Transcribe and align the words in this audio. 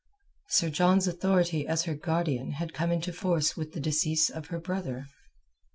Sir 0.49 0.71
John's 0.71 1.07
authority 1.07 1.67
as 1.67 1.83
her 1.83 1.93
guardian 1.93 2.53
had 2.53 2.73
come 2.73 2.91
into 2.91 3.13
force 3.13 3.55
with 3.55 3.73
the 3.73 3.79
decease 3.79 4.31
of 4.31 4.47
her 4.47 4.59
brother. 4.59 5.05